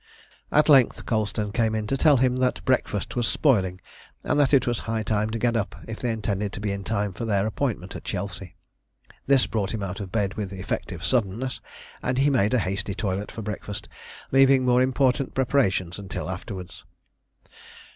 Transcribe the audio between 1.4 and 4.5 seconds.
came in to tell him that the breakfast was spoiling, and